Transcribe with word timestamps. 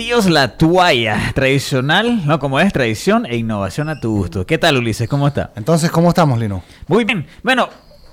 Quesillos 0.00 0.30
La 0.30 0.56
Tuaya, 0.56 1.30
tradicional, 1.34 2.26
no 2.26 2.38
como 2.38 2.58
es, 2.58 2.72
tradición 2.72 3.26
e 3.26 3.36
innovación 3.36 3.90
a 3.90 4.00
tu 4.00 4.16
gusto. 4.16 4.46
¿Qué 4.46 4.56
tal, 4.56 4.78
Ulises? 4.78 5.06
¿Cómo 5.10 5.28
está? 5.28 5.52
Entonces, 5.56 5.90
¿cómo 5.90 6.08
estamos, 6.08 6.38
Lino? 6.38 6.62
Muy 6.88 7.04
bien. 7.04 7.26
Bueno, 7.42 7.68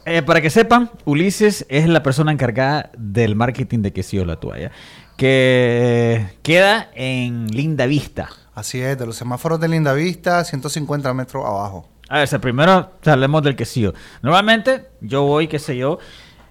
eh, 0.05 0.21
para 0.21 0.41
que 0.41 0.50
sepan, 0.50 0.91
Ulises 1.05 1.66
es 1.70 1.88
la 1.88 2.04
persona 2.04 2.34
encargada 2.34 2.91
del 2.98 3.38
marketing 3.38 3.84
de 3.84 3.94
Quesillos 3.94 4.27
La 4.27 4.38
Tuaya, 4.38 4.73
que 5.16 6.26
queda 6.44 6.89
en 6.94 7.48
Linda 7.48 7.86
Vista. 7.86 8.27
Así 8.54 8.81
es, 8.81 8.99
de 8.99 9.05
los 9.05 9.16
semáforos 9.16 9.58
de 9.62 9.70
Linda 9.70 9.94
Vista, 9.94 10.44
150 10.44 11.13
metros 11.13 11.45
abajo. 11.45 11.88
A 12.09 12.20
ver, 12.20 12.41
primero 12.41 12.91
hablemos 13.05 13.44
del 13.44 13.55
quesillo. 13.55 13.94
Normalmente 14.22 14.88
yo 14.99 15.23
voy, 15.23 15.48
qué 15.48 15.58
sé 15.58 15.77
yo, 15.77 15.99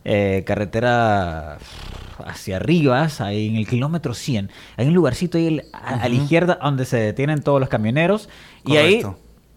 eh, 0.09 0.45
carretera 0.47 1.59
hacia 2.25 2.57
arriba, 2.57 3.09
ahí 3.19 3.49
en 3.49 3.57
el 3.57 3.67
kilómetro 3.67 4.15
100. 4.15 4.53
Hay 4.77 4.87
un 4.87 4.95
lugarcito 4.95 5.37
ahí 5.37 5.61
a, 5.73 6.09
la 6.09 6.15
izquierda 6.15 6.61
donde 6.63 6.85
se 6.85 6.97
detienen 6.97 7.43
todos 7.43 7.59
los 7.59 7.69
camioneros. 7.69 8.29
Y 8.65 8.77
ahí 8.77 9.03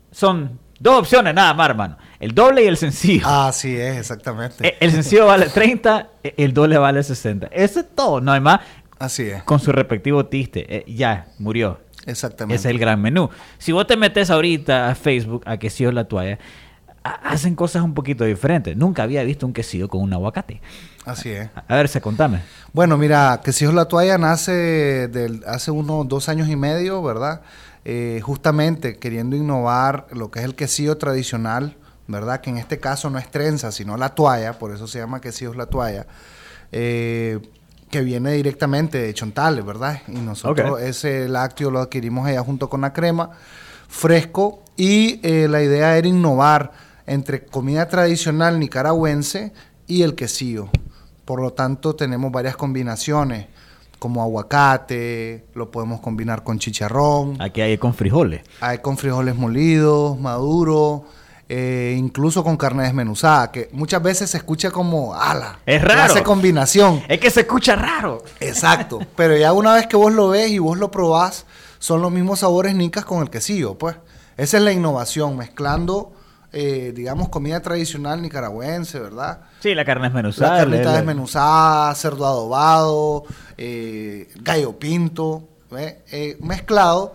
son 0.09 0.57
dos 0.79 1.01
opciones 1.01 1.35
nada 1.35 1.53
más, 1.53 1.69
hermano. 1.69 1.97
El 2.19 2.33
doble 2.33 2.63
y 2.63 2.67
el 2.67 2.77
sencillo. 2.77 3.27
Así 3.27 3.75
es, 3.75 3.97
exactamente. 3.97 4.67
Eh, 4.67 4.77
el, 4.79 4.91
sencillo 4.91 5.27
vale 5.27 5.49
30, 5.49 6.09
eh, 6.23 6.33
el 6.37 6.51
doble 6.51 6.79
vale 6.79 7.03
60. 7.03 7.45
Eso 7.51 7.81
es 7.81 7.85
todo, 7.93 8.19
no 8.19 8.31
hay 8.31 8.41
más. 8.41 8.61
Así 8.97 9.29
es. 9.29 9.43
Con 9.43 9.59
su 9.59 9.71
respectivo 9.71 10.25
tiste. 10.25 10.83
ya, 10.87 11.27
murió. 11.37 11.79
Exactamente. 12.07 12.55
Ese 12.55 12.69
es 12.69 12.73
el 12.73 12.79
gran 12.79 12.99
menú. 12.99 13.29
Si 13.59 13.71
vos 13.71 13.85
te 13.85 13.95
metes 13.97 14.31
ahorita 14.31 14.89
a 14.89 14.95
Facebook, 14.95 15.43
a 15.45 15.57
Quesillo 15.57 15.91
La 15.91 16.05
Toalla, 16.05 16.39
hacen 17.23 17.55
cosas 17.55 17.83
un 17.83 17.93
poquito 17.93 18.23
diferentes. 18.23 18.75
Nunca 18.75 19.03
había 19.03 19.23
visto 19.23 19.45
un 19.45 19.53
quesillo 19.53 19.87
con 19.87 20.01
un 20.01 20.13
aguacate. 20.13 20.61
Así 21.05 21.29
es. 21.29 21.49
A, 21.67 21.75
ver, 21.75 21.87
se 21.87 22.01
contame. 22.01 22.41
Bueno, 22.73 22.97
mira, 22.97 23.41
Quesillos 23.43 23.73
La 23.73 23.85
Toalla 23.85 24.17
nace 24.17 25.07
del, 25.07 25.43
hace 25.47 25.71
unos 25.71 26.07
dos 26.07 26.29
años 26.29 26.49
y 26.49 26.55
medio, 26.55 27.01
¿verdad? 27.01 27.41
Eh, 27.85 28.19
justamente 28.23 28.97
queriendo 28.97 29.35
innovar 29.35 30.07
lo 30.11 30.29
que 30.29 30.39
es 30.39 30.45
el 30.45 30.55
quesillo 30.55 30.97
tradicional, 30.97 31.77
¿verdad? 32.07 32.41
Que 32.41 32.49
en 32.49 32.57
este 32.57 32.79
caso 32.79 33.09
no 33.09 33.17
es 33.17 33.31
trenza, 33.31 33.71
sino 33.71 33.97
la 33.97 34.15
toalla, 34.15 34.59
por 34.59 34.71
eso 34.71 34.87
se 34.87 34.99
llama 34.99 35.21
Quesillos 35.21 35.55
La 35.55 35.65
Toalla. 35.67 36.05
Eh, 36.71 37.39
que 37.89 38.01
viene 38.01 38.33
directamente 38.33 38.99
de 38.99 39.13
Chontales, 39.13 39.65
¿verdad? 39.65 40.01
Y 40.07 40.19
nosotros 40.19 40.79
ese 40.81 41.27
lácteo 41.27 41.71
lo 41.71 41.79
adquirimos 41.79 42.27
allá 42.27 42.41
junto 42.41 42.69
con 42.69 42.81
la 42.81 42.93
crema, 42.93 43.31
fresco, 43.87 44.63
y 44.75 45.19
eh, 45.23 45.47
la 45.49 45.63
idea 45.63 45.97
era 45.97 46.07
innovar 46.07 46.71
entre 47.09 47.45
comida 47.45 47.87
tradicional 47.87 48.59
nicaragüense 48.59 49.51
y 49.87 50.03
el 50.03 50.15
quesillo. 50.15 50.69
Por 51.25 51.41
lo 51.41 51.51
tanto, 51.53 51.95
tenemos 51.95 52.31
varias 52.31 52.55
combinaciones, 52.55 53.47
como 53.97 54.21
aguacate, 54.21 55.45
lo 55.55 55.69
podemos 55.69 55.99
combinar 55.99 56.43
con 56.43 56.57
chicharrón. 56.57 57.41
Aquí 57.41 57.61
hay 57.61 57.77
con 57.77 57.93
frijoles. 57.93 58.41
Hay 58.61 58.77
con 58.77 58.97
frijoles 58.97 59.35
molidos, 59.35 60.17
maduros, 60.19 61.01
eh, 61.49 61.95
incluso 61.97 62.43
con 62.43 62.55
carne 62.57 62.83
desmenuzada, 62.83 63.51
que 63.51 63.69
muchas 63.73 64.01
veces 64.01 64.29
se 64.29 64.37
escucha 64.37 64.71
como 64.71 65.15
ala. 65.15 65.59
Es 65.65 65.81
raro. 65.81 66.13
Hace 66.13 66.23
combinación. 66.23 67.01
Es 67.07 67.19
que 67.19 67.31
se 67.31 67.41
escucha 67.41 67.75
raro. 67.75 68.23
Exacto. 68.39 68.99
pero 69.15 69.35
ya 69.35 69.51
una 69.51 69.73
vez 69.73 69.87
que 69.87 69.97
vos 69.97 70.13
lo 70.13 70.29
ves 70.29 70.51
y 70.51 70.59
vos 70.59 70.77
lo 70.77 70.91
probás, 70.91 71.45
son 71.79 72.01
los 72.01 72.11
mismos 72.11 72.39
sabores 72.39 72.75
nicas 72.75 73.03
con 73.03 73.21
el 73.23 73.29
quesillo, 73.29 73.77
pues. 73.77 73.95
Esa 74.37 74.57
es 74.57 74.63
la 74.63 74.71
innovación, 74.71 75.35
mezclando, 75.35 76.13
eh, 76.51 76.93
digamos, 76.95 77.29
comida 77.29 77.59
tradicional 77.61 78.21
nicaragüense, 78.21 78.99
¿verdad? 78.99 79.41
Sí, 79.59 79.75
la 79.75 79.85
carne 79.85 80.05
desmenuzada. 80.05 80.53
La 80.53 80.59
carnita 80.59 80.93
desmenuzada, 80.93 81.95
cerdo 81.95 82.25
adobado, 82.25 83.25
eh, 83.57 84.29
gallo 84.41 84.77
pinto, 84.77 85.47
mezclado 86.39 87.13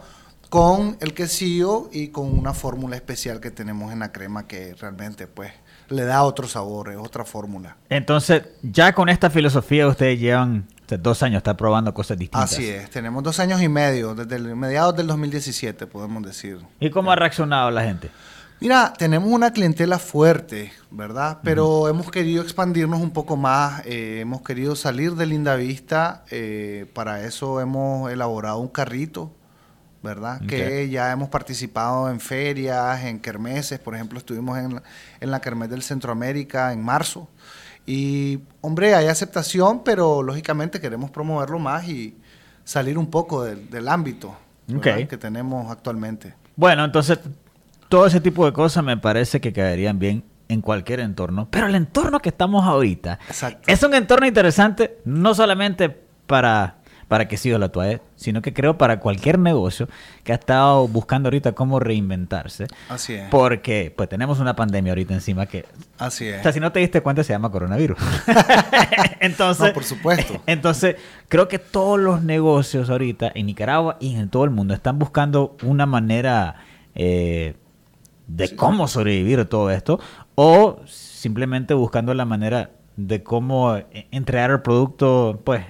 con 0.55 0.97
el 1.01 1.15
quesillo 1.15 1.89
y 1.93 2.09
con 2.09 2.39
una 2.39 2.55
fórmula 2.55 2.95
especial 2.95 3.41
que 3.41 3.51
tenemos 3.51 3.93
en 3.93 3.99
la 3.99 4.13
crema 4.13 4.47
que 4.47 4.75
realmente 4.75 5.27
pues 5.27 5.53
le 5.89 6.05
da 6.05 6.23
otro 6.23 6.47
sabor, 6.47 6.91
es 6.91 6.97
otra 6.97 7.25
fórmula. 7.25 7.77
Entonces, 7.89 8.43
ya 8.63 8.93
con 8.93 9.09
esta 9.09 9.31
filosofía 9.31 9.87
ustedes 9.89 10.21
llevan 10.21 10.69
dos 11.01 11.23
años, 11.23 11.39
está 11.39 11.57
probando 11.57 11.93
cosas 11.93 12.19
distintas. 12.19 12.53
Así 12.53 12.69
es, 12.69 12.89
tenemos 12.91 13.23
dos 13.23 13.41
años 13.41 13.61
y 13.63 13.69
medio, 13.69 14.15
desde 14.15 14.37
el 14.37 14.55
mediados 14.55 14.95
del 14.97 15.09
2017 15.09 15.87
podemos 15.87 16.23
decir. 16.23 16.59
¿Y 16.79 16.91
cómo 16.91 17.11
ha 17.11 17.17
reaccionado 17.17 17.71
la 17.71 17.83
gente? 17.83 18.11
Mira, 18.65 18.95
tenemos 18.97 19.31
una 19.31 19.53
clientela 19.53 19.99
fuerte, 19.99 20.73
¿verdad? 20.91 21.41
Pero 21.45 21.87
hemos 21.87 22.11
querido 22.11 22.43
expandirnos 22.43 22.99
un 22.99 23.11
poco 23.11 23.37
más, 23.37 23.85
eh, 23.85 24.21
hemos 24.21 24.41
querido 24.41 24.75
salir 24.75 25.17
de 25.17 25.27
Linda 25.27 25.55
Vista, 25.55 26.25
eh, 26.31 26.87
para 26.95 27.27
eso 27.27 27.61
hemos 27.61 28.11
elaborado 28.11 28.57
un 28.61 28.69
carrito 28.69 29.31
¿verdad? 30.03 30.41
Que 30.47 30.89
ya 30.89 31.13
hemos 31.13 31.29
participado 31.29 32.11
en 32.11 32.21
ferias, 32.21 33.05
en 33.05 33.21
kermeses, 33.21 33.79
por 33.79 33.95
ejemplo, 33.95 34.19
estuvimos 34.19 34.57
en, 34.57 34.81
en 35.21 35.31
la 35.31 35.41
kermés 35.41 35.69
del 35.69 35.83
Centroamérica 35.83 36.73
en 36.73 36.83
marzo. 36.83 37.29
Y, 37.85 38.41
hombre, 38.63 38.95
hay 38.95 39.09
aceptación, 39.09 39.83
pero 39.85 40.23
lógicamente 40.23 40.81
queremos 40.81 41.11
promoverlo 41.11 41.59
más 41.59 41.87
y 41.87 42.17
salir 42.65 42.97
un 42.97 43.11
poco 43.11 43.45
del, 43.45 43.89
ámbito 43.89 44.35
que 44.83 45.19
tenemos 45.19 45.71
actualmente. 45.71 46.35
Bueno, 46.57 46.85
entonces, 46.85 47.19
todo 47.95 48.07
ese 48.07 48.21
tipo 48.21 48.45
de 48.45 48.53
cosas 48.53 48.83
me 48.83 48.97
parece 48.97 49.41
que 49.41 49.53
quedarían 49.53 50.01
bien 50.01 50.25
en 50.49 50.63
cualquier 50.63 50.99
entorno, 50.99 51.47
pero 51.49 51.69
el 51.69 51.77
entorno 51.77 52.19
que 52.19 52.31
estamos 52.31 52.65
ahorita 52.65 53.21
es 53.69 53.83
un 53.85 53.95
entorno 53.95 54.27
interesante 54.27 54.99
no 55.05 55.33
solamente 55.33 55.97
para 56.27 56.79
para 57.07 57.29
que 57.29 57.37
siga 57.37 57.57
la 57.57 57.69
toalla, 57.69 58.01
sino 58.17 58.43
que 58.43 58.53
creo 58.53 58.79
para 58.79 58.99
cualquier 58.99 59.39
negocio 59.39 59.89
que 60.25 60.33
ha 60.33 60.35
estado 60.35 60.89
buscando 60.89 61.29
ahorita 61.29 61.53
cómo 61.53 61.79
reinventarse. 61.79 62.67
Así 62.89 63.15
es. 63.15 63.29
Porque 63.29 63.95
pues 63.97 64.09
tenemos 64.09 64.41
una 64.41 64.57
pandemia 64.57 64.91
ahorita 64.91 65.15
encima 65.15 65.47
que... 65.47 65.65
Así 65.99 66.27
es. 66.27 66.41
O 66.41 66.43
sea, 66.43 66.53
si 66.53 66.59
no 66.59 66.73
te 66.73 66.81
diste 66.81 67.01
cuenta 67.01 67.23
se 67.23 67.33
llama 67.33 67.53
coronavirus. 67.53 67.99
entonces... 69.21 69.71
por 69.73 69.85
supuesto. 69.85 70.43
Entonces, 70.47 70.97
creo 71.29 71.47
que 71.47 71.61
todos 71.61 72.01
los 72.01 72.25
negocios 72.25 72.91
ahorita 72.91 73.31
en 73.33 73.47
Nicaragua 73.47 73.99
y 74.01 74.17
en 74.17 74.31
todo 74.31 74.43
el 74.43 74.51
mundo 74.51 74.75
están 74.75 74.99
buscando 74.99 75.57
una 75.63 75.87
manera... 75.87 76.57
Eh, 76.97 77.55
de 78.27 78.57
cómo 78.57 78.89
sobrevivir 78.89 79.45
todo 79.47 79.71
esto 79.71 80.01
o 80.35 80.81
simplemente 80.87 81.75
buscando 81.75 82.15
la 82.15 82.25
manera 82.25 82.71
de 82.97 83.23
cómo 83.23 83.77
eh, 83.77 84.07
entregar 84.11 84.51
el 84.51 84.63
producto, 84.63 85.41
pues, 85.45 85.65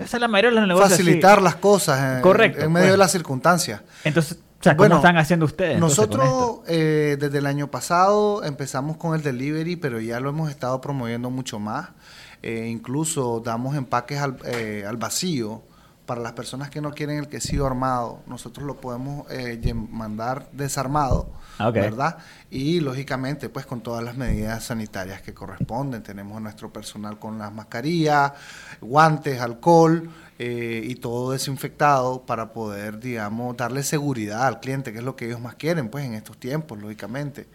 esa 0.00 0.16
es 0.16 0.20
la 0.20 0.28
mayoría 0.28 0.50
de 0.50 0.56
los 0.56 0.68
negocios. 0.68 0.98
Facilitar 0.98 1.42
las 1.42 1.56
cosas 1.56 2.16
en, 2.16 2.22
Correcto, 2.22 2.64
en 2.64 2.72
medio 2.72 2.86
pues. 2.86 2.92
de 2.92 2.98
las 2.98 3.12
circunstancias. 3.12 3.82
Entonces, 4.04 4.38
o 4.60 4.62
sea, 4.62 4.76
¿cómo 4.76 4.96
están 4.96 5.16
haciendo 5.16 5.46
ustedes? 5.46 5.78
Nosotros 5.78 6.60
eh, 6.66 7.16
desde 7.18 7.38
el 7.38 7.46
año 7.46 7.70
pasado 7.70 8.42
empezamos 8.44 8.96
con 8.96 9.14
el 9.14 9.22
delivery, 9.22 9.76
pero 9.76 10.00
ya 10.00 10.20
lo 10.20 10.30
hemos 10.30 10.50
estado 10.50 10.80
promoviendo 10.80 11.30
mucho 11.30 11.58
más. 11.58 11.90
Eh, 12.42 12.68
incluso 12.68 13.40
damos 13.44 13.76
empaques 13.76 14.20
al, 14.20 14.36
al 14.86 14.96
vacío 14.96 15.62
para 16.08 16.22
las 16.22 16.32
personas 16.32 16.70
que 16.70 16.80
no 16.80 16.92
quieren 16.92 17.18
el 17.18 17.28
quesillo 17.28 17.66
armado, 17.66 18.22
nosotros 18.26 18.66
lo 18.66 18.80
podemos 18.80 19.30
eh, 19.30 19.74
mandar 19.74 20.48
desarmado, 20.52 21.30
ah, 21.58 21.68
¿verdad? 21.68 22.16
Y 22.48 22.80
lógicamente, 22.80 23.50
pues 23.50 23.66
con 23.66 23.82
todas 23.82 24.02
las 24.02 24.16
medidas 24.16 24.64
sanitarias 24.64 25.20
que 25.20 25.34
corresponden. 25.34 26.02
Tenemos 26.02 26.40
nuestro 26.40 26.72
personal 26.72 27.18
con 27.18 27.38
las 27.38 27.52
mascarillas, 27.52 28.32
guantes, 28.80 29.38
alcohol 29.38 30.08
eh, 30.38 30.80
y 30.82 30.94
todo 30.94 31.32
desinfectado 31.32 32.24
para 32.24 32.54
poder, 32.54 33.00
digamos, 33.00 33.54
darle 33.58 33.82
seguridad 33.82 34.46
al 34.46 34.60
cliente, 34.60 34.92
que 34.92 35.00
es 35.00 35.04
lo 35.04 35.14
que 35.14 35.26
ellos 35.26 35.42
más 35.42 35.56
quieren, 35.56 35.90
pues 35.90 36.06
en 36.06 36.14
estos 36.14 36.38
tiempos, 36.38 36.80
lógicamente. 36.80 37.48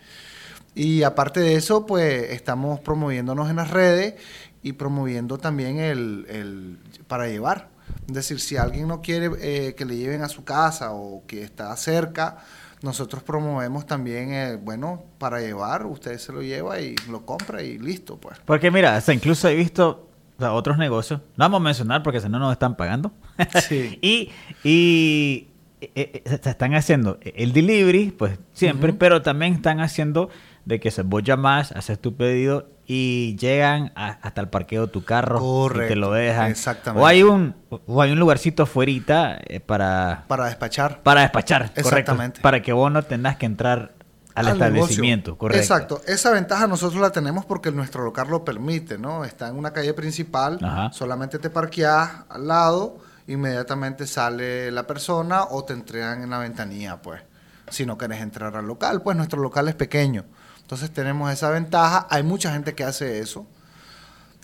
Y 0.76 1.02
aparte 1.02 1.40
de 1.40 1.56
eso, 1.56 1.88
pues 1.88 2.30
estamos 2.30 2.80
promoviéndonos 2.82 3.50
en 3.50 3.56
las 3.56 3.72
redes 3.72 4.14
y 4.62 4.74
promoviendo 4.74 5.40
también 5.40 5.80
el, 5.80 6.28
el 6.30 6.78
para 7.08 7.28
llevar 7.28 7.73
es 8.08 8.14
decir, 8.14 8.40
si 8.40 8.58
alguien 8.58 8.88
no 8.88 9.02
quiere 9.02 9.32
eh, 9.40 9.76
que 9.76 9.86
le 9.86 9.98
lleven 9.98 10.22
a 10.22 10.30
su 10.30 10.44
casa 10.44 10.92
o 10.92 11.24
que 11.28 11.44
está 11.44 11.76
cerca, 11.78 12.38
nosotros 12.82 13.24
promovemos 13.24 13.86
también, 13.86 14.34
eh, 14.34 14.60
bueno, 14.62 15.04
para 15.18 15.40
llevar, 15.40 15.86
usted 15.86 16.18
se 16.18 16.34
lo 16.34 16.42
lleva 16.42 16.82
y 16.82 16.96
lo 17.10 17.26
compra 17.26 17.64
y 17.64 17.78
listo, 17.78 18.18
pues. 18.18 18.40
Porque 18.46 18.72
mira, 18.72 19.02
incluso 19.08 19.48
he 19.48 19.56
visto 19.56 20.10
otros 20.38 20.78
negocios, 20.78 21.22
no 21.38 21.46
vamos 21.46 21.62
a 21.62 21.64
mencionar 21.64 22.04
porque 22.04 22.20
si 22.20 22.28
no 22.28 22.40
nos 22.40 22.52
están 22.52 22.76
pagando. 22.76 23.12
Sí. 23.68 23.98
y, 24.02 24.30
y 24.64 25.48
eh, 25.82 26.24
se 26.26 26.50
están 26.50 26.76
haciendo 26.76 27.20
el 27.22 27.54
delivery, 27.54 28.12
pues 28.12 28.38
siempre, 28.54 28.94
pero 28.94 29.22
también 29.22 29.54
están 29.54 29.80
haciendo 29.80 30.30
de 30.66 30.80
que 30.80 30.92
se 30.92 31.02
vos 31.02 31.24
más, 31.38 31.72
haces 31.72 32.00
tu 32.00 32.16
pedido 32.16 32.70
y 32.86 33.36
llegan 33.38 33.92
hasta 33.96 34.42
el 34.42 34.50
parqueo 34.50 34.88
de 34.88 34.92
tu 34.92 35.04
carro 35.04 35.70
y 35.74 35.88
te 35.88 35.96
lo 35.96 36.12
dejan. 36.12 36.52
Exactamente. 36.52 37.02
O 37.02 37.08
hay 37.08 37.24
un, 37.24 37.56
o 37.70 38.02
hay 38.02 38.12
un 38.12 38.20
lugarcito 38.20 38.64
afuera 38.64 39.40
eh, 39.48 39.60
para... 39.60 40.26
Para 40.28 40.46
despachar. 40.46 41.02
Para 41.02 41.22
despachar, 41.22 41.72
Exactamente. 41.76 42.42
Para 42.42 42.62
que 42.62 42.74
vos 42.74 42.92
no 42.92 43.04
tengas 43.04 43.38
que 43.38 43.46
entrar 43.46 43.94
al, 44.36 44.48
establecimiento, 44.48 45.38
correcto. 45.38 45.62
Exacto. 45.62 46.02
Esa 46.08 46.32
ventaja 46.32 46.68
nosotros 46.68 47.00
la 47.00 47.12
tenemos 47.12 47.46
porque 47.46 47.72
nuestro 47.72 48.04
local 48.04 48.28
lo 48.30 48.44
permite, 48.44 48.98
¿no? 48.98 49.24
Está 49.24 49.48
en 49.48 49.56
una 49.56 49.72
calle 49.72 49.94
principal, 49.94 50.60
solamente 50.92 51.40
te 51.40 51.50
parqueas 51.50 52.26
al 52.30 52.48
lado 52.48 52.98
inmediatamente 53.28 54.08
sale 54.08 54.72
la 54.72 54.86
persona 54.86 55.44
o 55.44 55.64
te 55.64 55.74
entregan 55.74 56.24
en 56.24 56.30
la 56.30 56.40
ventanilla, 56.40 57.02
pues. 57.02 57.22
Si 57.70 57.86
no 57.86 57.98
quieres 57.98 58.22
entrar 58.22 58.56
al 58.56 58.68
local, 58.68 59.02
pues 59.02 59.16
nuestro 59.16 59.42
local 59.42 59.68
es 59.68 59.76
pequeño. 59.76 60.26
Entonces 60.64 60.92
tenemos 60.92 61.32
esa 61.32 61.50
ventaja. 61.52 62.08
Hay 62.10 62.24
mucha 62.24 62.52
gente 62.52 62.74
que 62.74 62.84
hace 62.84 63.20
eso. 63.20 63.46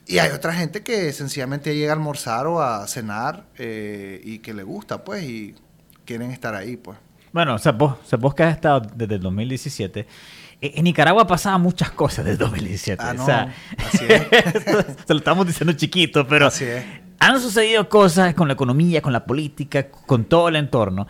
Y 0.06 0.18
hay 0.18 0.32
otra 0.32 0.54
gente 0.54 0.82
que 0.82 1.14
sencillamente 1.14 1.76
llega 1.76 1.92
a 1.92 1.96
almorzar 1.96 2.48
o 2.48 2.62
a 2.62 2.88
cenar 2.88 3.46
eh, 3.58 4.20
y 4.24 4.40
que 4.40 4.56
le 4.56 4.64
gusta, 4.64 5.04
pues, 5.04 5.24
y 5.24 5.54
quieren 6.04 6.32
estar 6.32 6.56
ahí, 6.56 6.78
pues. 6.78 6.98
Bueno, 7.32 7.54
o 7.54 7.60
sea, 7.60 7.74
vos, 7.74 8.00
que 8.36 8.44
has 8.44 8.56
estado 8.56 8.82
desde 8.96 9.16
el 9.16 9.22
2017. 9.22 10.08
E, 10.62 10.74
en 10.76 10.84
Nicaragua 10.84 11.28
pasaban 11.28 11.62
muchas 11.62 11.92
cosas 11.92 12.26
desde 12.26 12.32
el 12.32 12.38
2017. 12.40 13.04
Ah, 13.04 13.14
no, 13.14 13.22
o 13.22 13.26
sea, 13.26 13.54
así 13.78 14.06
es. 14.10 14.24
se 15.06 15.14
lo 15.14 15.20
estamos 15.20 15.46
diciendo 15.46 15.74
chiquito, 15.74 16.28
pero 16.28 16.48
así 16.48 16.66
es. 16.66 16.84
han 17.20 17.40
sucedido 17.40 17.88
cosas 17.88 18.34
con 18.34 18.48
la 18.48 18.56
economía, 18.56 19.04
con 19.04 19.14
la 19.14 19.26
política, 19.26 19.90
con 19.90 20.26
todo 20.26 20.50
el 20.50 20.56
entorno, 20.56 21.08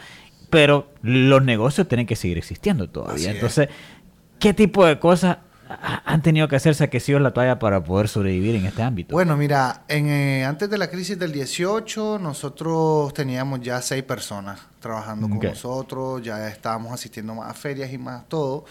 pero 0.49 0.91
los 1.01 1.41
negocios 1.41 1.87
tienen 1.87 2.05
que 2.05 2.17
seguir 2.17 2.37
existiendo 2.37 2.89
todavía. 2.89 3.31
Entonces, 3.31 3.69
¿qué 4.39 4.53
tipo 4.53 4.85
de 4.85 4.99
cosas 4.99 5.37
han 6.05 6.23
tenido 6.23 6.47
que 6.47 6.55
hacerse 6.55 6.83
aquecidos 6.83 7.21
la 7.21 7.31
toalla 7.31 7.59
para 7.59 7.83
poder 7.83 8.07
sobrevivir 8.07 8.55
en 8.55 8.65
este 8.65 8.81
ámbito? 8.81 9.13
Bueno, 9.13 9.37
mira, 9.37 9.83
en, 9.87 10.07
eh, 10.09 10.43
antes 10.43 10.67
de 10.69 10.77
la 10.79 10.89
crisis 10.89 11.19
del 11.19 11.31
18, 11.31 12.17
nosotros 12.19 13.13
teníamos 13.13 13.61
ya 13.61 13.79
seis 13.81 14.03
personas 14.03 14.59
trabajando 14.79 15.29
con 15.29 15.39
nosotros, 15.39 16.23
ya 16.23 16.47
estábamos 16.47 16.91
asistiendo 16.91 17.35
más 17.35 17.51
a 17.51 17.53
ferias 17.53 17.93
y 17.93 17.99
más 17.99 18.27
todo. 18.27 18.65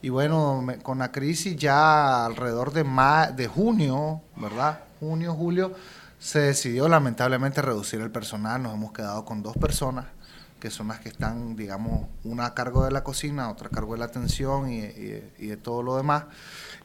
Y 0.00 0.08
bueno, 0.08 0.64
con 0.82 0.98
la 0.98 1.12
crisis 1.12 1.56
ya 1.56 2.24
alrededor 2.24 2.72
de, 2.72 2.84
de 3.36 3.46
junio, 3.46 4.22
¿verdad? 4.36 4.80
Junio, 5.00 5.34
julio, 5.34 5.74
se 6.18 6.40
decidió 6.40 6.88
lamentablemente 6.88 7.60
reducir 7.60 8.00
el 8.00 8.10
personal, 8.10 8.62
nos 8.62 8.74
hemos 8.74 8.92
quedado 8.92 9.24
con 9.24 9.42
dos 9.42 9.56
personas 9.56 10.06
que 10.58 10.70
son 10.70 10.88
las 10.88 11.00
que 11.00 11.08
están, 11.08 11.56
digamos, 11.56 12.08
una 12.24 12.46
a 12.46 12.54
cargo 12.54 12.84
de 12.84 12.90
la 12.90 13.04
cocina, 13.04 13.50
otra 13.50 13.68
a 13.68 13.70
cargo 13.70 13.92
de 13.92 14.00
la 14.00 14.06
atención 14.06 14.70
y, 14.70 14.80
de 14.80 15.56
todo 15.56 15.82
lo 15.82 15.96
demás. 15.96 16.24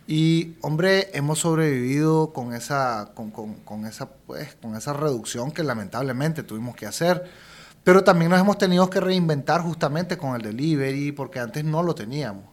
Y, 0.08 0.56
hombre, 0.62 1.10
hemos 1.14 1.40
sobrevivido 1.40 2.34
con 2.34 2.54
esa, 2.54 3.12
con, 3.16 3.32
con, 3.32 3.86
esa, 3.86 4.10
pues, 4.10 4.56
con 4.62 4.76
esa 4.76 4.94
reducción 4.94 5.52
que 5.52 5.64
lamentablemente 5.64 6.44
tuvimos 6.44 6.76
que 6.76 6.86
hacer. 6.86 7.24
Pero 7.84 8.04
también 8.04 8.32
nos 8.32 8.40
hemos 8.40 8.58
tenido 8.58 8.90
que 8.90 9.00
reinventar 9.00 9.62
justamente 9.62 10.18
con 10.18 10.36
el 10.36 10.42
delivery, 10.42 11.12
porque 11.12 11.40
antes 11.40 11.66
no 11.66 11.84
lo 11.84 11.96
teníamos. 11.96 12.46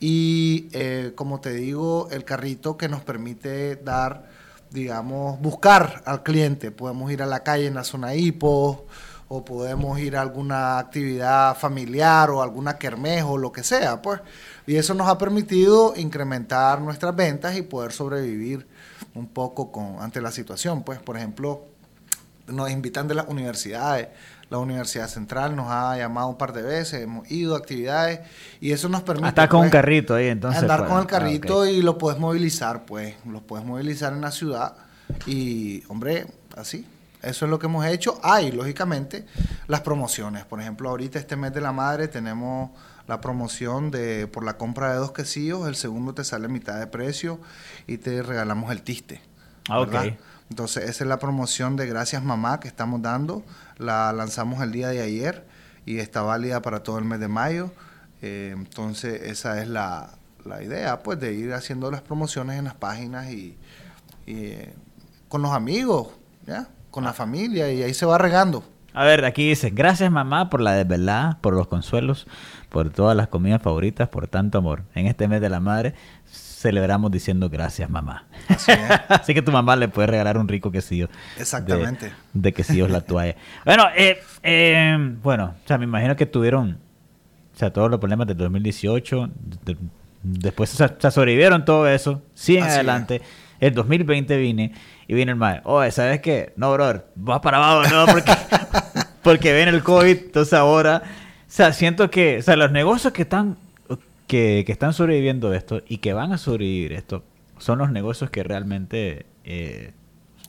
Y, 0.00 0.68
eh, 0.72 1.12
como 1.14 1.40
te 1.40 1.52
digo, 1.52 2.08
el 2.10 2.24
carrito 2.24 2.76
que 2.76 2.88
nos 2.88 3.02
permite 3.02 3.76
dar, 3.76 4.30
digamos, 4.70 5.40
buscar 5.40 6.02
al 6.06 6.22
cliente. 6.22 6.70
Podemos 6.70 7.12
ir 7.12 7.22
a 7.22 7.26
la 7.26 7.42
calle 7.42 7.66
en 7.66 7.74
la 7.74 7.84
zona 7.84 8.14
hipo, 8.14 8.86
o 9.32 9.44
podemos 9.44 9.96
ir 10.00 10.16
a 10.16 10.22
alguna 10.22 10.80
actividad 10.80 11.56
familiar 11.56 12.30
o 12.30 12.42
alguna 12.42 12.76
kermejo 12.76 13.34
o 13.34 13.38
lo 13.38 13.52
que 13.52 13.62
sea, 13.62 14.02
pues. 14.02 14.20
Y 14.66 14.74
eso 14.74 14.92
nos 14.92 15.06
ha 15.06 15.18
permitido 15.18 15.94
incrementar 15.94 16.80
nuestras 16.80 17.14
ventas 17.14 17.56
y 17.56 17.62
poder 17.62 17.92
sobrevivir 17.92 18.66
un 19.14 19.28
poco 19.28 19.70
con, 19.70 20.00
ante 20.00 20.20
la 20.20 20.32
situación, 20.32 20.82
pues. 20.82 20.98
Por 20.98 21.16
ejemplo, 21.16 21.62
nos 22.48 22.72
invitan 22.72 23.06
de 23.06 23.14
las 23.14 23.28
universidades. 23.28 24.08
La 24.48 24.58
Universidad 24.58 25.06
Central 25.06 25.54
nos 25.54 25.68
ha 25.70 25.96
llamado 25.96 26.26
un 26.26 26.36
par 26.36 26.52
de 26.52 26.62
veces, 26.62 27.00
hemos 27.00 27.30
ido 27.30 27.54
a 27.54 27.58
actividades 27.58 28.18
y 28.60 28.72
eso 28.72 28.88
nos 28.88 29.02
permite... 29.02 29.28
Estar 29.28 29.48
con 29.48 29.60
un 29.60 29.66
pues, 29.66 29.72
carrito 29.72 30.16
ahí, 30.16 30.26
entonces. 30.26 30.62
Andar 30.62 30.88
con 30.88 30.96
el 30.96 31.04
ah, 31.04 31.06
carrito 31.06 31.66
y 31.66 31.82
lo 31.82 31.98
puedes 31.98 32.18
movilizar, 32.18 32.84
pues. 32.84 33.14
Lo 33.24 33.42
puedes 33.42 33.64
movilizar 33.64 34.12
en 34.12 34.22
la 34.22 34.32
ciudad 34.32 34.74
y, 35.24 35.84
hombre, 35.86 36.26
así. 36.56 36.84
Eso 37.22 37.44
es 37.44 37.50
lo 37.50 37.58
que 37.58 37.66
hemos 37.66 37.84
hecho. 37.86 38.18
Hay, 38.22 38.50
lógicamente, 38.50 39.26
las 39.66 39.80
promociones. 39.80 40.44
Por 40.44 40.60
ejemplo, 40.60 40.88
ahorita 40.88 41.18
este 41.18 41.36
mes 41.36 41.52
de 41.52 41.60
la 41.60 41.72
madre 41.72 42.08
tenemos 42.08 42.70
la 43.06 43.20
promoción 43.20 43.90
de 43.90 44.26
por 44.26 44.44
la 44.44 44.56
compra 44.56 44.92
de 44.92 44.98
dos 44.98 45.12
quesillos, 45.12 45.66
el 45.66 45.74
segundo 45.74 46.14
te 46.14 46.24
sale 46.24 46.46
a 46.46 46.48
mitad 46.48 46.78
de 46.78 46.86
precio 46.86 47.40
y 47.86 47.98
te 47.98 48.22
regalamos 48.22 48.70
el 48.70 48.82
tiste. 48.82 49.20
Ah, 49.68 49.80
ok. 49.80 49.94
Entonces, 50.48 50.88
esa 50.88 51.04
es 51.04 51.08
la 51.08 51.18
promoción 51.18 51.76
de 51.76 51.86
Gracias 51.86 52.22
Mamá 52.24 52.58
que 52.60 52.68
estamos 52.68 53.02
dando. 53.02 53.44
La 53.78 54.12
lanzamos 54.12 54.62
el 54.62 54.72
día 54.72 54.88
de 54.88 55.00
ayer 55.00 55.46
y 55.86 55.98
está 55.98 56.22
válida 56.22 56.62
para 56.62 56.82
todo 56.82 56.98
el 56.98 57.04
mes 57.04 57.20
de 57.20 57.28
mayo. 57.28 57.70
Eh, 58.22 58.52
entonces, 58.56 59.22
esa 59.22 59.62
es 59.62 59.68
la, 59.68 60.10
idea, 60.62 61.02
pues, 61.02 61.20
de 61.20 61.34
ir 61.34 61.52
haciendo 61.52 61.90
las 61.90 62.02
promociones 62.02 62.58
en 62.58 62.64
las 62.64 62.74
páginas 62.74 63.30
y, 63.30 63.56
eh, 64.26 64.74
con 65.28 65.42
los 65.42 65.52
amigos, 65.52 66.08
¿ya? 66.46 66.68
Con 66.90 67.04
la 67.04 67.12
familia 67.12 67.72
y 67.72 67.82
ahí 67.82 67.94
se 67.94 68.06
va 68.06 68.18
regando. 68.18 68.64
A 68.92 69.04
ver, 69.04 69.24
aquí 69.24 69.48
dice, 69.48 69.70
gracias 69.70 70.10
mamá 70.10 70.50
por 70.50 70.60
la 70.60 70.72
desvelada, 70.72 71.38
por 71.40 71.54
los 71.54 71.68
consuelos, 71.68 72.26
por 72.68 72.90
todas 72.90 73.16
las 73.16 73.28
comidas 73.28 73.62
favoritas, 73.62 74.08
por 74.08 74.26
tanto 74.26 74.58
amor. 74.58 74.82
En 74.94 75.06
este 75.06 75.28
mes 75.28 75.40
de 75.40 75.48
la 75.48 75.60
madre 75.60 75.94
celebramos 76.60 77.10
diciendo 77.10 77.48
gracias 77.48 77.88
mamá. 77.88 78.26
Así, 79.08 79.32
que 79.34 79.42
tu 79.42 79.52
mamá 79.52 79.76
le 79.76 79.88
puede 79.88 80.08
regalar 80.08 80.38
un 80.38 80.48
rico 80.48 80.72
quesillo. 80.72 81.08
Exactamente. 81.38 82.12
De, 82.32 82.52
quesillos 82.52 82.90
la 82.90 83.00
toalla. 83.00 83.36
bueno, 83.64 83.84
eh, 83.96 84.20
eh, 84.42 84.96
bueno, 85.22 85.54
o 85.64 85.68
sea, 85.68 85.78
me 85.78 85.84
imagino 85.84 86.16
que 86.16 86.26
tuvieron, 86.26 86.78
o 87.54 87.58
sea, 87.58 87.72
todos 87.72 87.90
los 87.90 88.00
problemas 88.00 88.26
del 88.26 88.36
2018, 88.36 89.30
después, 90.22 90.80
o 90.80 90.88
sea, 90.98 91.10
sobrevivieron 91.10 91.64
todo 91.64 91.88
eso, 91.88 92.22
siguen 92.34 92.64
adelante. 92.64 93.22
El 93.60 93.74
2020 93.74 94.36
vine 94.38 94.72
y 95.06 95.14
viene 95.14 95.32
el 95.32 95.36
mae, 95.36 95.60
oye, 95.64 95.90
¿sabes 95.90 96.20
qué? 96.20 96.52
No, 96.56 96.72
brother, 96.72 97.06
vas 97.14 97.40
para 97.40 97.58
abajo, 97.58 97.88
no, 97.94 98.06
porque, 98.12 98.32
porque 99.22 99.54
viene 99.54 99.70
el 99.70 99.82
COVID, 99.82 100.16
entonces 100.16 100.54
ahora, 100.54 101.02
o 101.04 101.42
sea, 101.46 101.72
siento 101.72 102.10
que, 102.10 102.38
o 102.38 102.42
sea, 102.42 102.56
los 102.56 102.72
negocios 102.72 103.12
que 103.12 103.22
están, 103.22 103.58
que, 104.26 104.64
que 104.64 104.72
están 104.72 104.92
sobreviviendo 104.92 105.52
esto 105.52 105.82
y 105.86 105.98
que 105.98 106.12
van 106.12 106.32
a 106.32 106.38
sobrevivir 106.38 106.92
esto, 106.92 107.24
son 107.58 107.78
los 107.78 107.90
negocios 107.90 108.30
que 108.30 108.42
realmente... 108.42 109.26
Eh, 109.44 109.92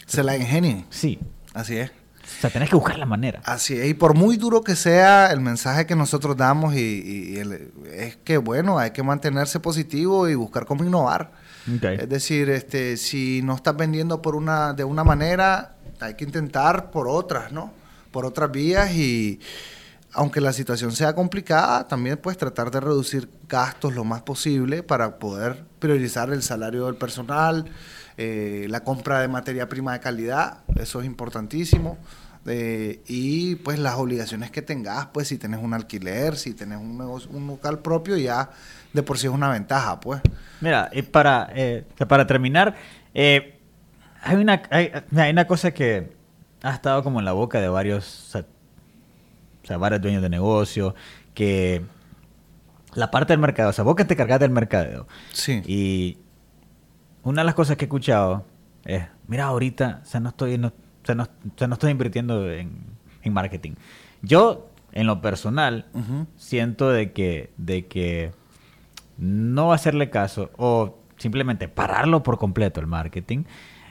se 0.06 0.24
la 0.24 0.38
ingenian. 0.38 0.86
Sí. 0.90 1.19
Así 1.54 1.78
es. 1.78 1.92
O 2.38 2.42
sea, 2.42 2.50
tenés 2.50 2.69
que 2.69 2.75
buscar 2.75 2.98
la 2.98 3.06
manera. 3.06 3.42
Así 3.45 3.78
es. 3.78 3.88
Y 3.88 3.94
por 3.94 4.16
muy 4.16 4.38
duro 4.38 4.63
que 4.63 4.75
sea 4.75 5.31
el 5.31 5.42
mensaje 5.42 5.86
que 5.86 5.95
nosotros 5.95 6.36
damos, 6.38 6.75
y, 6.75 7.39
es 7.94 8.16
que, 8.18 8.38
bueno, 8.38 8.80
hay 8.80 8.92
que 8.92 9.04
mantenerse 9.04 9.60
positivo 9.60 10.27
y 10.27 10.36
buscar 10.36 10.65
cómo 10.65 10.84
innovar. 10.84 11.32
Es 11.84 12.10
decir, 12.10 12.50
este, 12.50 12.98
si 12.98 13.41
no 13.44 13.56
estás 13.56 13.77
vendiendo 13.77 14.22
por 14.22 14.36
una, 14.36 14.74
de 14.74 14.84
una 14.84 15.03
manera, 15.03 15.75
hay 16.00 16.15
que 16.15 16.24
intentar 16.24 16.89
por 16.89 17.08
otras, 17.08 17.51
¿no? 17.51 17.72
Por 18.12 18.25
otras 18.25 18.51
vías 18.51 18.91
y 18.94 19.39
aunque 20.13 20.41
la 20.41 20.51
situación 20.53 20.91
sea 20.91 21.13
complicada, 21.13 21.88
también 21.88 22.17
puedes 22.17 22.38
tratar 22.38 22.72
de 22.72 22.79
reducir 22.79 23.29
gastos 23.48 23.96
lo 23.96 24.03
más 24.03 24.22
posible 24.24 24.84
para 24.84 25.20
poder 25.20 25.63
priorizar 25.79 26.32
el 26.32 26.44
salario 26.44 26.86
del 26.86 26.96
personal, 26.96 27.65
eh, 28.18 28.68
la 28.70 28.84
compra 28.84 29.22
de 29.22 29.27
materia 29.27 29.68
prima 29.70 29.94
de 29.94 30.00
calidad, 30.00 30.60
eso 30.75 31.00
es 31.01 31.06
importantísimo. 31.06 31.98
Eh, 32.48 33.01
y 33.08 33.56
pues 33.58 33.77
las 33.77 33.96
obligaciones 33.96 34.50
que 34.50 34.63
tengas, 34.63 35.08
pues 35.13 35.27
si 35.27 35.38
tienes 35.38 35.60
un 35.62 35.74
alquiler, 35.75 36.36
si 36.36 36.53
tienes 36.53 36.80
un, 36.80 37.00
un 37.00 37.48
local 37.48 37.80
propio, 37.80 38.18
ya 38.18 38.50
de 38.94 39.03
por 39.03 39.18
sí 39.18 39.27
es 39.27 39.34
una 39.34 39.50
ventaja, 39.50 40.00
pues. 40.00 40.22
Mira, 40.60 40.89
y 40.91 41.01
para, 41.03 41.50
eh, 41.53 41.86
para 42.08 42.25
terminar, 42.27 42.75
eh, 43.13 43.60
hay, 44.22 44.36
una, 44.38 44.62
hay, 44.70 44.91
una 45.32 45.46
cosa 45.46 45.72
que 45.72 46.12
ha 46.63 46.74
estado 46.74 47.03
como 47.03 47.20
en 47.20 47.25
la 47.25 47.34
boca 47.34 47.62
de 47.62 47.70
varios, 47.70 48.36
o 48.36 49.68
sea, 49.68 49.77
varios 49.77 50.01
dueños 50.01 50.22
de 50.22 50.30
negocio, 50.30 50.96
que 51.34 51.84
la 52.94 53.12
parte 53.12 53.34
del 53.34 53.39
mercado, 53.39 53.70
o 53.70 53.74
sea, 53.74 53.84
vos 53.84 53.96
que 53.96 54.06
te 54.06 54.15
cargas 54.15 54.39
del 54.39 54.51
mercadeo. 54.51 55.08
Sí. 55.32 55.62
Y 55.65 56.18
una 57.24 57.42
de 57.42 57.46
las 57.46 57.56
cosas 57.56 57.78
que 57.78 57.86
he 57.86 57.88
escuchado 57.88 58.46
es, 58.86 59.04
mira, 59.28 59.46
ahorita, 59.46 60.01
o 60.04 60.06
sea, 60.06 60.20
no 60.20 60.30
estoy, 60.30 60.58
no, 60.58 60.72
no, 61.16 61.74
estoy 61.74 61.92
invirtiendo 61.92 62.51
en, 62.51 62.84
en, 63.22 63.34
marketing. 63.34 63.74
Yo, 64.22 64.70
en 64.92 65.08
lo 65.08 65.22
personal, 65.22 65.86
siento 66.36 66.90
de 66.90 67.12
que, 67.12 67.51
de 67.58 67.88
que 67.88 68.32
no 69.18 69.74
hacerle 69.74 70.10
caso 70.10 70.51
o 70.58 70.98
simplemente 71.18 71.68
pararlo 71.68 72.24
por 72.24 72.38
completo 72.38 72.80
el 72.80 72.88
marketing, 72.88 73.44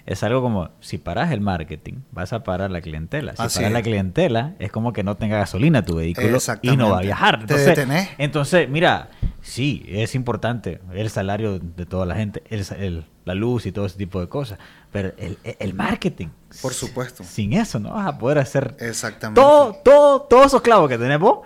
es 0.07 0.23
algo 0.23 0.43
como, 0.43 0.71
si 0.81 0.99
paras 0.99 1.33
el 1.33 1.41
marketing, 1.41 1.95
vas 2.13 2.33
a 2.33 2.43
parar 2.43 2.71
la 2.71 2.81
clientela. 2.81 3.33
Si 3.33 3.37
paras 3.37 3.73
la 3.73 3.83
clientela, 3.83 4.55
es 4.59 4.73
como 4.73 4.93
que 4.93 5.03
no 5.03 5.17
tenga 5.17 5.39
gasolina 5.39 5.85
tu 5.85 5.97
vehículo 5.97 6.39
y 6.63 6.77
no 6.77 6.91
va 6.91 6.99
a 6.99 7.03
viajar. 7.03 7.39
Entonces, 7.41 7.79
entonces, 8.19 8.69
mira, 8.69 9.11
sí, 9.43 9.85
es 9.89 10.15
importante 10.15 10.81
el 10.93 11.11
salario 11.11 11.59
de 11.59 11.87
toda 11.87 12.07
la 12.07 12.15
gente, 12.15 12.43
el, 12.51 13.05
la 13.25 13.35
luz 13.35 13.67
y 13.67 13.73
todo 13.73 13.87
ese 13.87 13.97
tipo 13.97 14.21
de 14.21 14.29
cosas, 14.29 14.59
pero 14.93 15.13
el, 15.17 15.75
marketing. 15.75 16.29
Por 16.63 16.75
supuesto. 16.75 17.25
Sin 17.25 17.53
eso 17.53 17.79
no 17.79 17.93
vas 17.93 18.07
a 18.07 18.19
poder 18.19 18.39
hacer 18.39 18.77
Exactamente. 18.81 19.41
todo, 19.41 19.75
todo, 19.85 20.23
todos 20.23 20.47
esos 20.47 20.63
clavos 20.63 20.89
que 20.89 20.99
tenés 20.99 21.19
vos 21.19 21.41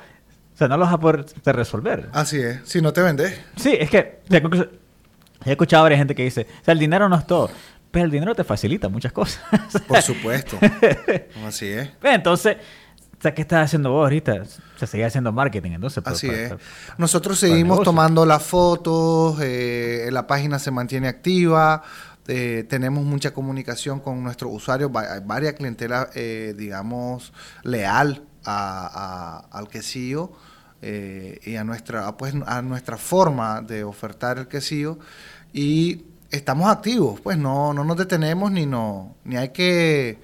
o 0.55 0.57
sea, 0.57 0.69
no 0.69 0.77
los 0.77 0.87
vas 0.87 0.95
a 0.95 1.01
poder 1.01 1.27
resolver. 1.47 2.09
Así 2.13 2.39
es, 2.39 2.61
si 2.65 2.81
no 2.81 2.93
te 2.93 3.03
vendes. 3.03 3.41
Sí, 3.57 3.77
es 3.79 3.91
que 3.91 4.21
he 5.45 5.51
escuchado 5.51 5.81
a 5.81 5.83
varias 5.83 5.99
gente 5.99 6.15
que 6.15 6.23
dice, 6.23 6.47
o 6.61 6.65
sea, 6.65 6.73
el 6.73 6.79
dinero 6.79 7.09
no 7.09 7.17
es 7.17 7.27
todo. 7.27 7.51
Pues 7.95 8.05
el 8.05 8.11
dinero 8.11 8.35
te 8.35 8.43
facilita 8.43 8.89
muchas 8.89 9.13
cosas. 9.13 9.41
Por 9.89 10.03
supuesto. 10.03 10.59
Así 11.47 11.67
es. 11.67 11.91
Entonces, 12.03 12.57
¿qué 13.21 13.43
estás 13.43 13.67
haciendo 13.67 13.93
vos 13.93 14.03
ahorita? 14.03 14.43
Se 14.77 14.89
sigue 14.89 15.05
haciendo 15.05 15.31
marketing, 15.31 15.71
entonces. 15.73 16.03
Pues, 16.03 16.17
Así 16.17 16.29
es. 16.29 16.55
Nosotros 16.99 17.39
seguimos 17.39 17.85
tomando 17.85 18.27
las 18.27 18.43
fotos, 18.43 19.39
eh, 19.41 20.09
la 20.11 20.27
página 20.27 20.59
se 20.59 20.73
mantiene 20.73 21.07
activa. 21.07 21.85
Eh, 22.27 22.65
tenemos 22.69 23.05
mucha 23.05 23.33
comunicación 23.33 24.01
con 24.01 24.25
nuestros 24.25 24.53
usuarios, 24.53 24.91
varias 24.91 25.53
clientela, 25.53 26.09
eh, 26.17 26.53
digamos, 26.57 27.33
leal 27.63 28.25
al 28.45 29.69
quesillo 29.71 30.33
eh, 30.83 31.39
y 31.45 31.55
a 31.55 31.63
nuestra, 31.63 32.17
pues, 32.17 32.35
a 32.45 32.61
nuestra 32.61 32.97
forma 32.97 33.63
de 33.63 33.85
ofertar 33.85 34.39
el 34.39 34.49
quesillo. 34.49 34.99
Y 35.53 36.07
estamos 36.35 36.69
activos, 36.71 37.21
pues 37.21 37.39
no, 37.39 37.73
no 37.73 37.85
nos 37.85 37.97
detenemos 37.97 38.51
ni, 38.51 38.67
no, 38.67 39.15
ni 39.25 39.37
hay 39.37 39.51
que, 39.51 40.19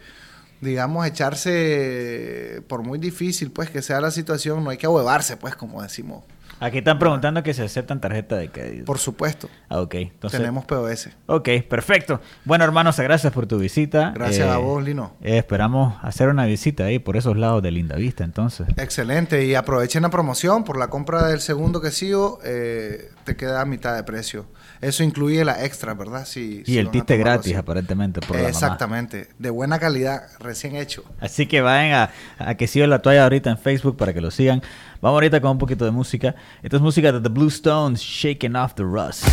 digamos, 0.61 1.07
echarse, 1.07 2.63
por 2.69 2.83
muy 2.83 2.99
difícil 2.99 3.51
pues 3.51 3.71
que 3.71 3.83
sea 3.83 4.01
la 4.01 4.11
situación, 4.11 4.65
no 4.65 4.71
hay 4.71 4.77
que 4.77 4.87
ahuevarse, 4.87 5.37
pues 5.37 5.55
como 5.57 5.83
decimos 5.83 6.25
Aquí 6.63 6.79
están 6.79 6.99
preguntando 6.99 7.43
que 7.43 7.55
se 7.55 7.63
aceptan 7.63 8.03
tarjeta 8.03 8.37
de 8.37 8.51
crédito. 8.51 8.85
Por 8.85 8.99
supuesto. 8.99 9.49
Ah, 9.71 9.81
ok. 9.81 9.95
Tenemos 10.31 10.67
POS. 10.67 11.09
Ok, 11.25 11.49
perfecto. 11.67 12.21
Bueno, 12.45 12.65
hermanos, 12.65 13.01
gracias 13.01 13.33
por 13.33 13.47
tu 13.47 13.59
visita. 13.59 14.13
Gracias 14.15 14.47
a 14.47 14.59
eh, 14.59 14.63
vos, 14.63 14.85
Lino. 14.85 15.15
Eh, 15.23 15.39
esperamos 15.39 15.95
hacer 16.03 16.29
una 16.29 16.45
visita 16.45 16.85
ahí 16.85 16.99
por 16.99 17.17
esos 17.17 17.39
lados 17.39 17.63
de 17.63 17.71
Linda 17.71 17.97
Vista, 17.97 18.25
entonces. 18.25 18.69
Excelente. 18.77 19.47
Y 19.47 19.55
aprovechen 19.55 20.03
la 20.03 20.11
promoción. 20.11 20.65
Por 20.65 20.79
la 20.79 20.89
compra 20.89 21.29
del 21.29 21.41
segundo 21.41 21.81
quesillo, 21.81 22.39
eh, 22.45 23.11
te 23.31 23.37
queda 23.37 23.61
a 23.61 23.65
mitad 23.65 23.95
de 23.95 24.03
precio. 24.03 24.47
Eso 24.81 25.05
incluye 25.05 25.45
la 25.45 25.65
extra, 25.65 25.95
¿verdad? 25.95 26.27
Si, 26.27 26.65
y 26.67 26.79
el 26.79 26.91
tiste 26.91 27.17
gratis, 27.17 27.55
aparentemente, 27.57 28.21
por 28.21 28.37
Exactamente. 28.37 29.29
De 29.39 29.51
buena 29.51 29.79
calidad, 29.79 30.23
recién 30.41 30.75
hecho. 30.75 31.05
Así 31.21 31.47
que 31.47 31.61
vayan 31.61 31.93
a, 31.93 32.11
a 32.51 32.55
Quesillo 32.57 32.89
La 32.89 33.01
Toalla 33.01 33.23
ahorita 33.23 33.51
en 33.51 33.59
Facebook 33.59 33.97
para 33.97 34.13
que 34.13 34.21
lo 34.21 34.33
sigan. 34.33 34.63
Vamos 35.01 35.17
ahorita 35.17 35.41
con 35.41 35.53
un 35.53 35.59
poquito 35.59 35.85
de 35.85 35.93
música. 35.93 36.35
Esta 36.63 36.77
es 36.77 36.83
música 36.83 37.13
de 37.13 37.21
The 37.21 37.29
Blue 37.29 37.49
Stones, 37.49 38.01
Shaking 38.01 38.57
Off 38.57 38.75
the 38.75 38.83
Rust. 38.83 39.25